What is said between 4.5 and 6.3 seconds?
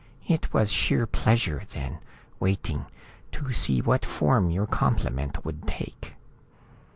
compliment would take."